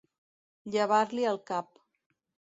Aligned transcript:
Llevar-li 0.75 1.29
el 1.33 1.39
cap. 1.53 1.71